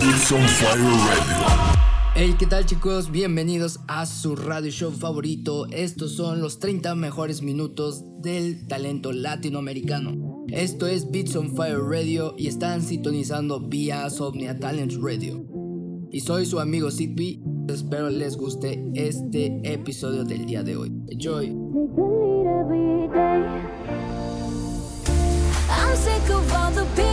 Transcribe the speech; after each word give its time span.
Beats 0.00 0.32
on 0.32 0.40
Fire 0.48 0.78
Radio. 0.78 1.74
Hey, 2.14 2.34
¿qué 2.38 2.46
tal 2.46 2.64
chicos? 2.64 3.10
Bienvenidos 3.10 3.80
a 3.86 4.06
su 4.06 4.34
radio 4.34 4.70
show 4.70 4.90
favorito. 4.90 5.66
Estos 5.66 6.16
son 6.16 6.40
los 6.40 6.58
30 6.58 6.94
mejores 6.94 7.42
minutos 7.42 8.02
del 8.22 8.66
talento 8.66 9.12
latinoamericano. 9.12 10.46
Esto 10.48 10.86
es 10.86 11.10
Beats 11.10 11.36
on 11.36 11.54
Fire 11.54 11.82
Radio 11.82 12.34
y 12.38 12.46
están 12.46 12.80
sintonizando 12.80 13.60
vía 13.60 14.08
Somnia 14.08 14.58
Talent 14.58 14.94
Radio. 15.02 15.44
Y 16.10 16.20
soy 16.20 16.46
su 16.46 16.60
amigo 16.60 16.90
Sidby. 16.90 17.42
Espero 17.68 18.08
les 18.08 18.38
guste 18.38 18.82
este 18.94 19.60
episodio 19.70 20.24
del 20.24 20.46
día 20.46 20.62
de 20.62 20.76
hoy. 20.76 20.92
Enjoy. 21.08 21.48
I'm 25.68 25.96
sick 25.96 26.30
of 26.30 26.52
all 26.54 26.72
the 26.72 27.09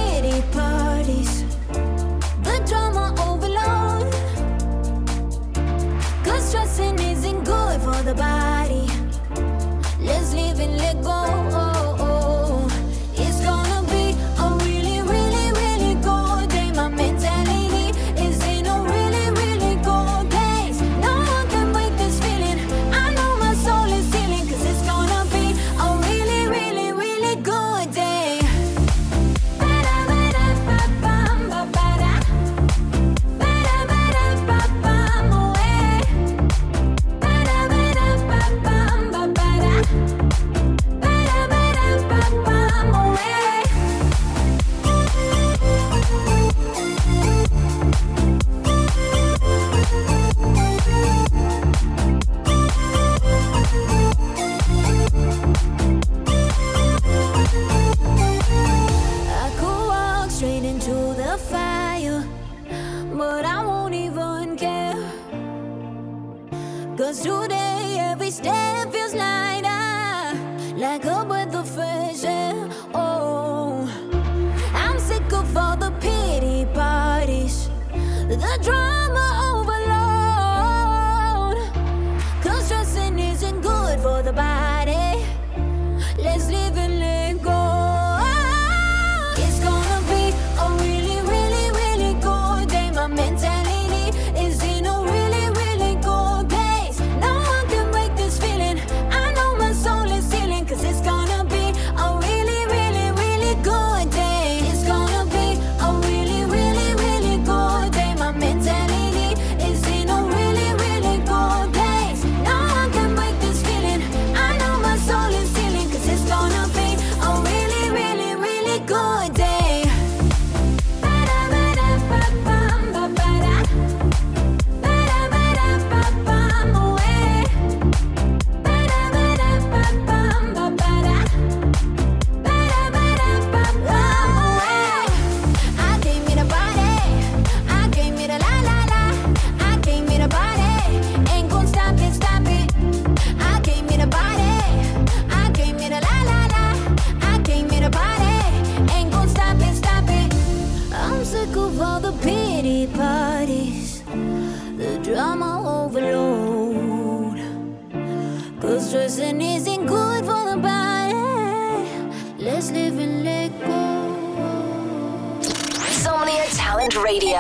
Talent 166.88 167.04
Radio. 167.04 167.40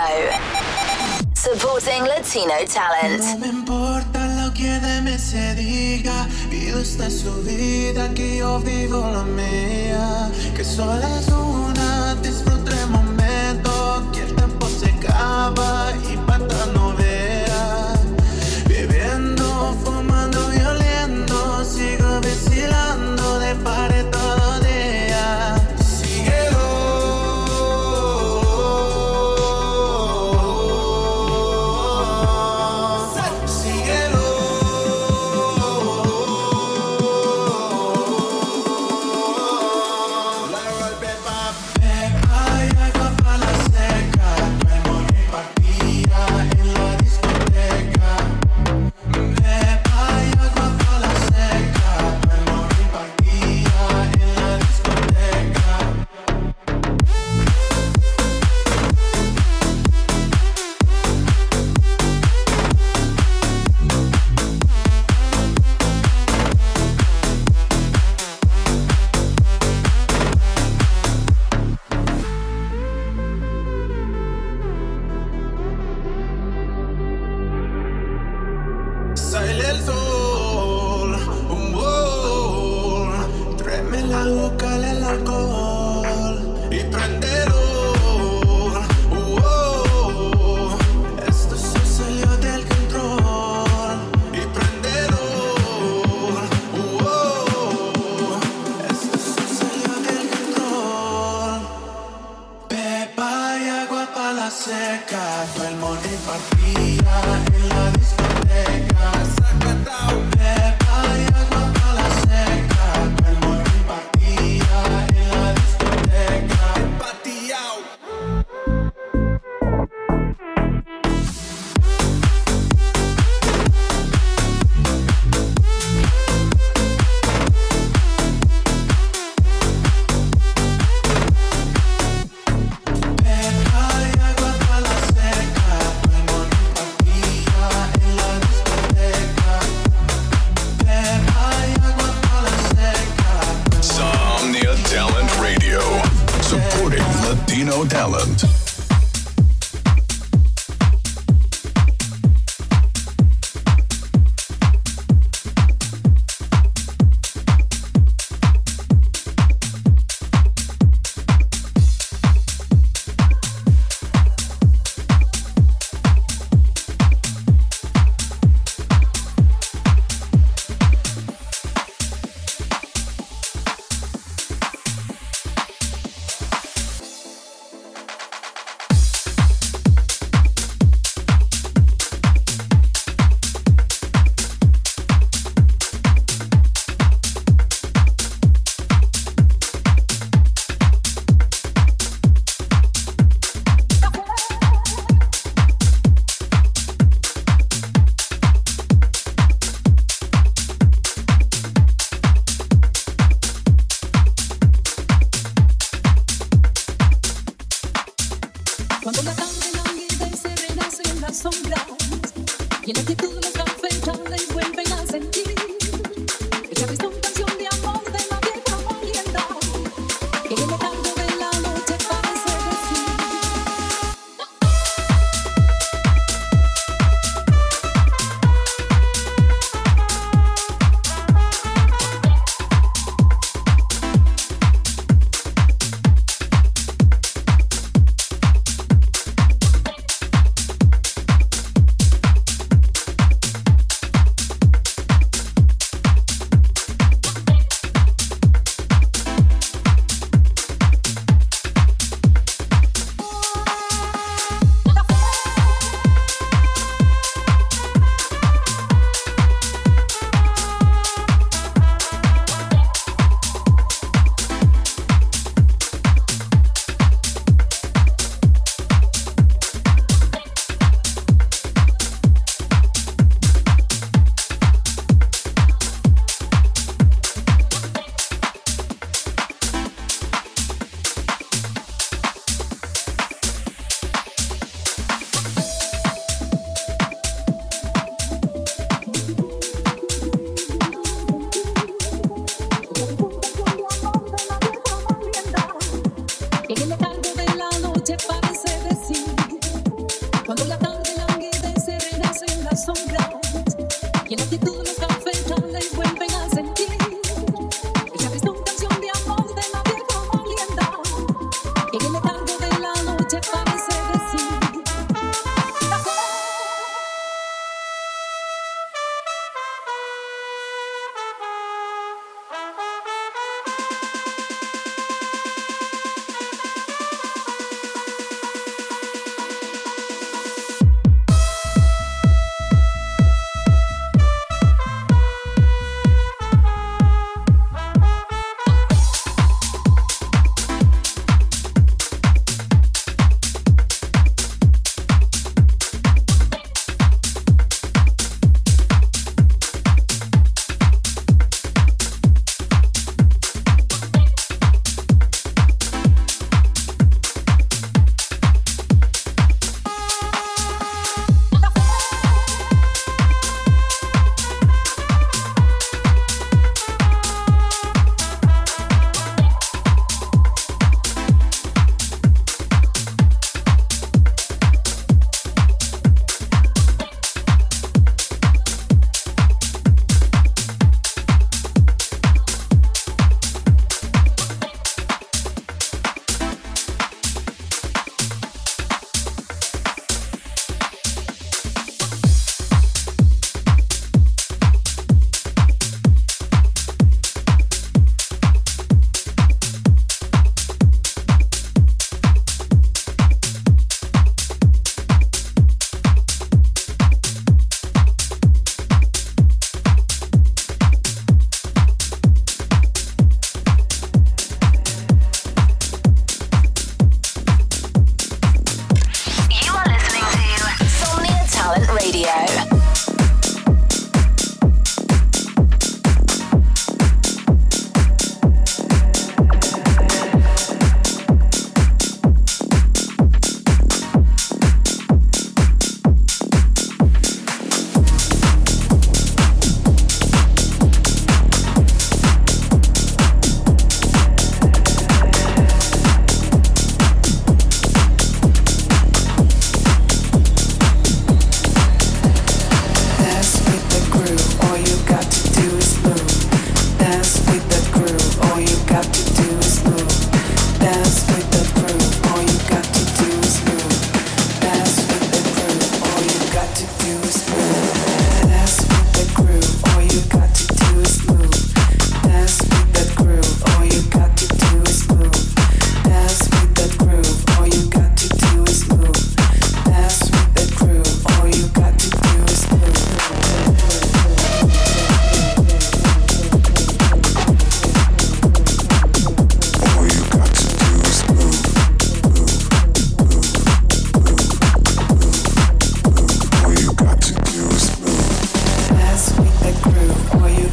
Supporting 1.34 2.04
Latino 2.04 2.54
talent. 2.66 3.24
No 3.24 3.38
me 3.38 3.48
importa 3.48 4.28
lo 4.42 4.54
que 4.54 4.68
de 4.80 5.02
mí 5.02 5.18
se 5.18 5.56
diga, 5.56 6.28
vivo 6.50 6.80
esta 6.80 7.10
su 7.10 7.32
vida, 7.44 8.14
que 8.14 8.38
yo 8.38 8.60
vivo 8.60 9.00
la 9.00 9.24
mía. 9.24 10.32
Que 10.56 10.64
solo 10.64 11.02
es 11.20 11.28
una, 11.30 12.16
disfruta 12.16 12.72
el 12.72 12.90
momento, 12.90 14.10
que 14.12 14.22
el 14.22 14.36
tiempo 14.36 14.68
se 14.68 14.88
acaba 14.88 15.94
y 16.12 16.18
para 16.18 16.66
no 16.74 16.94
vea. 16.96 17.94
Viviendo, 18.68 19.78
fumando, 19.84 20.50
violento, 20.50 21.64
sigo 21.64 22.20
vacilando 22.22 23.17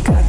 got 0.03 0.24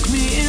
took 0.00 0.12
me 0.12 0.39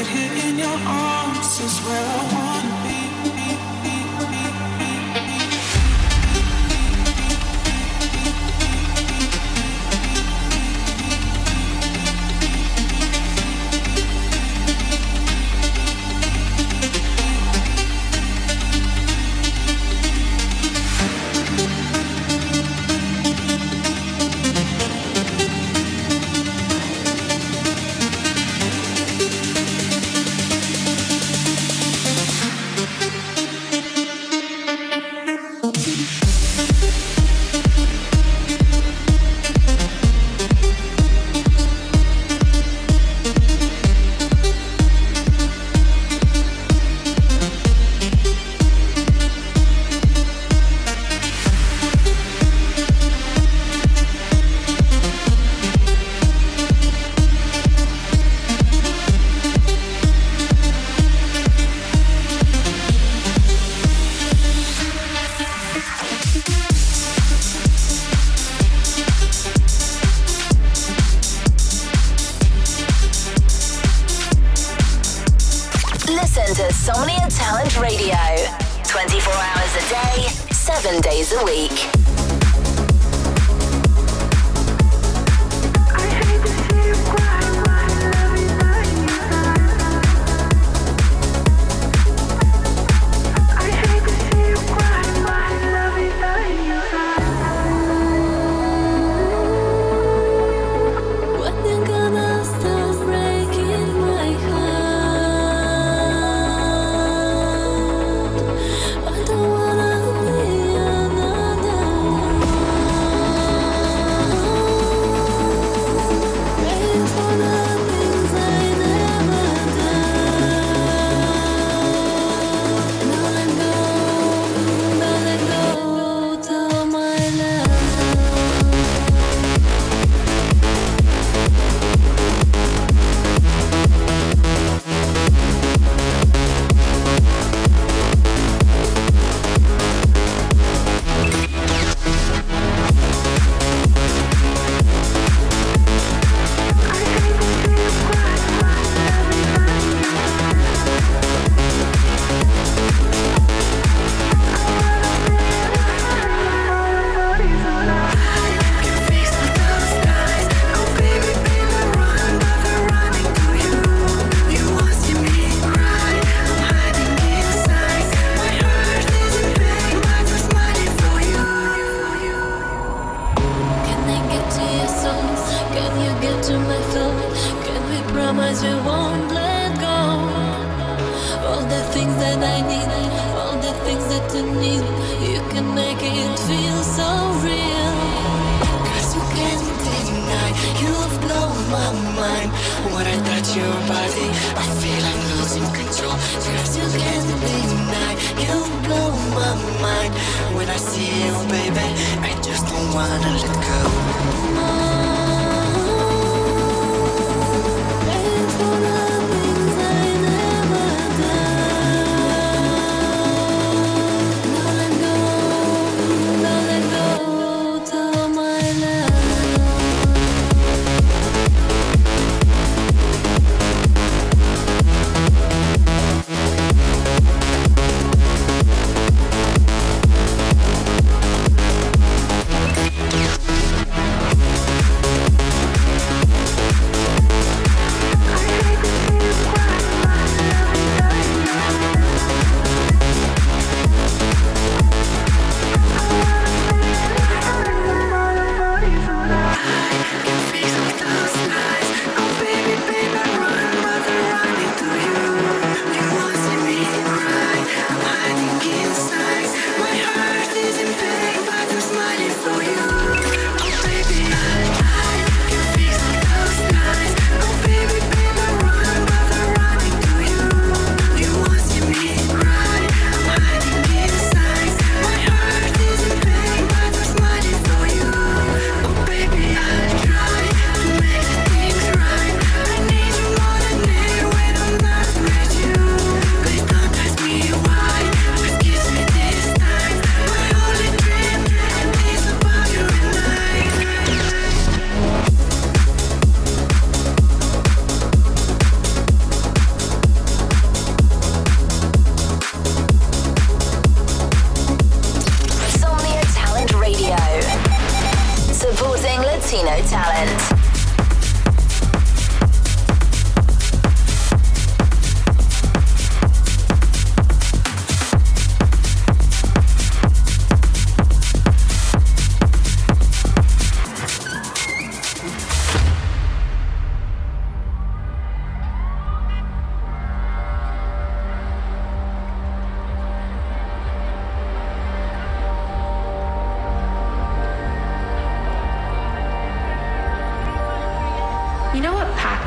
right 0.00 0.08
here 0.08 0.50
in 0.50 0.58
your 0.58 0.78
arms 0.86 1.60
is 1.60 1.78
where 1.80 2.04
I 2.06 2.22
wanna 2.32 2.88
be. 2.88 2.99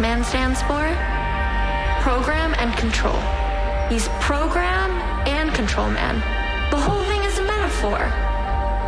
man 0.03 0.21
stands 0.21 0.61
for? 0.63 0.83
Program 2.03 2.53
and 2.59 2.75
control. 2.75 3.17
He's 3.87 4.09
program 4.19 4.91
and 5.25 5.53
control 5.53 5.89
man. 5.89 6.15
The 6.71 6.77
whole 6.77 7.05
thing 7.05 7.23
is 7.23 7.39
a 7.39 7.43
metaphor. 7.43 8.11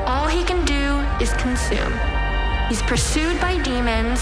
All 0.06 0.28
he 0.28 0.44
can 0.44 0.66
do 0.66 1.00
is 1.24 1.32
consume. 1.36 1.94
He's 2.68 2.82
pursued 2.82 3.40
by 3.40 3.64
demons 3.64 4.20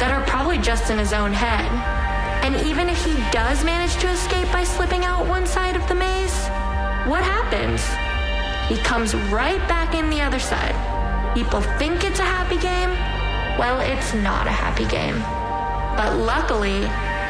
that 0.00 0.10
are 0.10 0.24
probably 0.24 0.56
just 0.56 0.90
in 0.90 0.96
his 0.96 1.12
own 1.12 1.34
head. 1.34 1.68
And 2.42 2.56
even 2.66 2.88
if 2.88 3.04
he 3.04 3.12
does 3.30 3.62
manage 3.62 3.94
to 3.96 4.08
escape 4.08 4.50
by 4.50 4.64
slipping 4.64 5.04
out 5.04 5.28
one 5.28 5.46
side 5.46 5.76
of 5.76 5.86
the 5.86 5.94
maze, 5.94 6.38
what 7.04 7.22
happens? 7.22 7.84
He 8.72 8.82
comes 8.82 9.14
right 9.30 9.60
back 9.68 9.94
in 9.94 10.08
the 10.08 10.22
other 10.22 10.40
side. 10.40 10.74
People 11.34 11.60
think 11.76 12.04
it's 12.04 12.20
a 12.20 12.24
happy 12.24 12.56
game. 12.56 12.88
Well, 13.60 13.80
it's 13.80 14.14
not 14.14 14.46
a 14.46 14.56
happy 14.64 14.86
game. 14.86 15.22
But 16.02 16.16
luckily, 16.16 16.80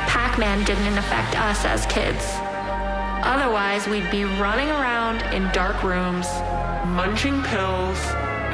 Pac 0.09 0.39
Man 0.39 0.65
didn't 0.65 0.97
affect 0.97 1.39
us 1.39 1.63
as 1.67 1.85
kids. 1.93 2.25
Otherwise, 3.23 3.87
we'd 3.87 4.11
be 4.11 4.25
running 4.25 4.71
around 4.71 5.21
in 5.35 5.43
dark 5.53 5.83
rooms, 5.83 6.27
munching 6.97 7.43
pills, 7.43 7.99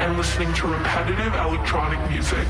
and 0.01 0.17
listening 0.17 0.53
to 0.55 0.67
repetitive 0.67 1.33
electronic 1.35 2.01
music. 2.09 2.45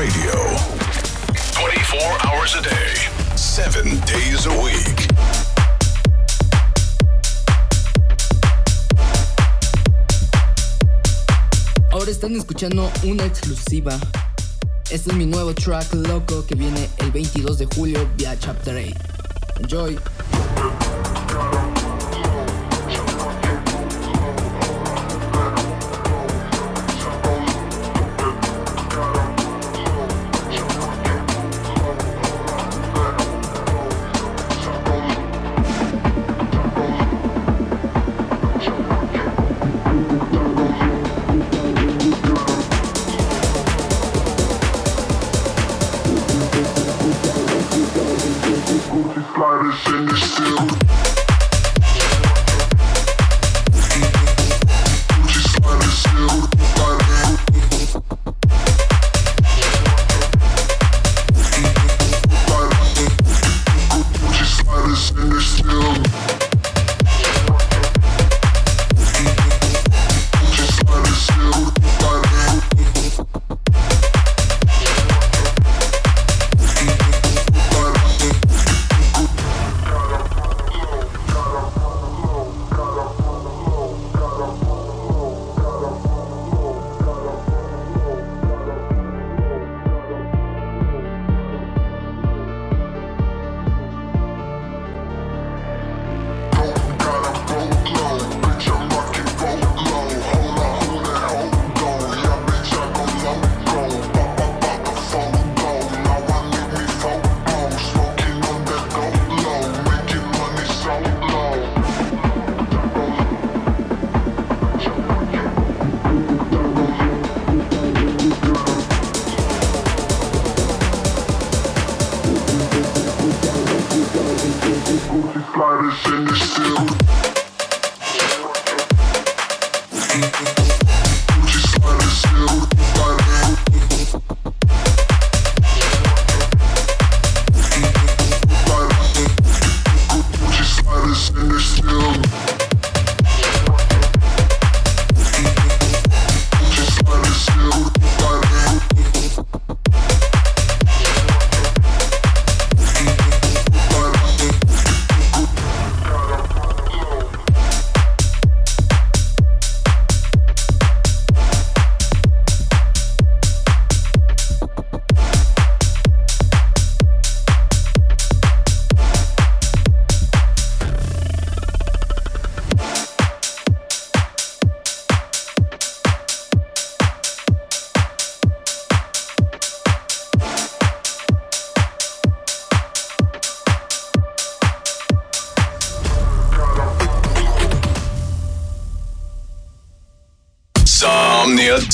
Radio. 0.00 0.32
24 1.60 2.00
hours 2.24 2.54
a 2.54 2.62
day, 2.62 2.94
7 3.36 3.84
days 4.06 4.46
a 4.46 4.62
week. 4.62 5.06
Ahora 11.92 12.10
están 12.10 12.34
escuchando 12.34 12.90
una 13.02 13.26
exclusiva. 13.26 13.98
Este 14.90 15.10
es 15.10 15.16
mi 15.18 15.26
nuevo 15.26 15.52
track 15.52 15.92
loco 15.92 16.46
que 16.46 16.54
viene 16.54 16.88
el 16.96 17.10
22 17.10 17.58
de 17.58 17.66
julio 17.66 18.08
vía 18.16 18.38
Chapter 18.38 18.76
8. 18.76 18.94
Enjoy. 19.60 19.98